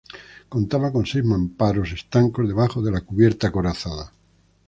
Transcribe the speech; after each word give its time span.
Contaba 0.53 0.91
con 0.91 1.05
seis 1.11 1.23
mamparos 1.23 1.91
estancos 1.91 2.47
debajo 2.47 2.81
de 2.81 2.89
la 2.89 3.01
cubierta 3.01 3.49
acorazada. 3.49 4.11